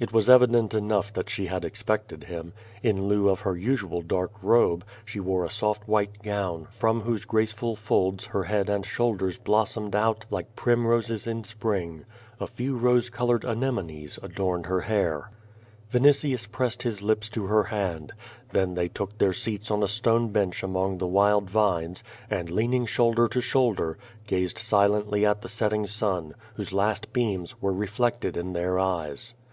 It 0.00 0.12
was 0.12 0.28
evident 0.28 0.74
enough 0.74 1.12
that 1.12 1.30
she 1.30 1.46
had 1.46 1.64
expected 1.64 2.24
him. 2.24 2.52
In 2.82 3.06
lieu 3.06 3.28
of 3.28 3.42
her 3.42 3.56
usual 3.56 4.02
dark 4.02 4.32
robe, 4.42 4.84
she 5.04 5.20
wore 5.20 5.44
a 5.44 5.50
soft 5.52 5.86
white 5.86 6.20
gown, 6.20 6.66
from 6.72 7.02
whose 7.02 7.24
graceful 7.24 7.76
folds 7.76 8.24
her 8.24 8.42
head 8.42 8.68
and 8.68 8.84
shoulders 8.84 9.38
blossomed 9.38 9.94
out 9.94 10.24
like 10.30 10.56
primroses 10.56 11.28
in 11.28 11.44
Spring. 11.44 12.04
A 12.40 12.48
few 12.48 12.76
rose 12.76 13.08
colored 13.08 13.44
anemones 13.44 14.18
adorned 14.20 14.66
her 14.66 14.80
hair. 14.80 15.30
Vinitius 15.92 16.44
pressed 16.50 16.82
his 16.82 17.00
lips 17.00 17.28
to 17.28 17.46
her 17.46 17.62
hand. 17.62 18.12
Then 18.48 18.74
they 18.74 18.88
took 18.88 19.16
their 19.18 19.32
seats 19.32 19.70
on 19.70 19.80
a 19.80 19.86
stone 19.86 20.30
bench 20.30 20.64
among 20.64 20.98
the 20.98 21.06
wild 21.06 21.48
vines, 21.48 22.02
and 22.28 22.50
lean 22.50 22.74
ing 22.74 22.86
shoulder 22.86 23.28
to 23.28 23.40
shoulder, 23.40 23.96
gazed 24.26 24.58
silently 24.58 25.24
at 25.24 25.42
the 25.42 25.48
setting 25.48 25.86
sun, 25.86 26.34
whose 26.54 26.72
last 26.72 27.12
beams 27.12 27.54
were 27.62 27.72
reflected 27.72 28.36
in 28.36 28.54
their 28.54 28.80
eyes. 28.80 29.34